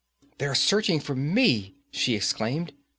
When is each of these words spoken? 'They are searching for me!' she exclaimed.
'They 0.39 0.47
are 0.47 0.55
searching 0.55 0.99
for 0.99 1.13
me!' 1.13 1.75
she 1.91 2.15
exclaimed. 2.15 2.73